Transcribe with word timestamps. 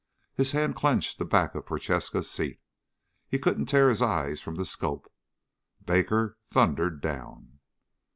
His 0.33 0.53
hand 0.53 0.75
clenched 0.75 1.19
the 1.19 1.25
back 1.25 1.53
of 1.53 1.67
Prochaska's 1.67 2.27
seat. 2.27 2.59
He 3.29 3.37
couldn't 3.37 3.67
tear 3.67 3.87
his 3.87 4.01
eyes 4.01 4.41
from 4.41 4.55
the 4.55 4.65
scope. 4.65 5.13
Baker 5.85 6.39
thundered 6.43 7.01
down. 7.03 7.59